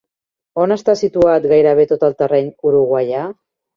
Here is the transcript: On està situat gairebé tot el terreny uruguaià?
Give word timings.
On 0.61 0.73
està 0.75 0.95
situat 1.01 1.45
gairebé 1.53 1.87
tot 1.91 2.07
el 2.09 2.17
terreny 2.23 2.49
uruguaià? 2.71 3.29